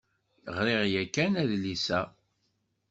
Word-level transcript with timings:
Ɣṛiɣ 0.55 0.81
yakan 0.93 1.33
adlis-a. 1.41 2.01